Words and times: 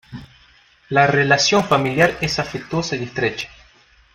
La 0.89 1.05
relación 1.05 1.63
familiar 1.63 2.17
es 2.21 2.39
afectuosa 2.39 2.95
y 2.95 3.03
estrecha. 3.03 3.49